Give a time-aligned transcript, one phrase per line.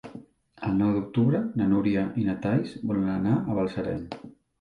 [0.67, 4.01] El nou d'octubre na Núria i na Thaís volen anar a Balsareny.